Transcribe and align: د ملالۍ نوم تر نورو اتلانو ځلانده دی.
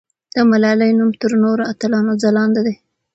د 0.35 0.37
ملالۍ 0.51 0.91
نوم 0.99 1.09
تر 1.21 1.31
نورو 1.43 1.63
اتلانو 1.71 2.13
ځلانده 2.23 2.61
دی. 2.67 2.75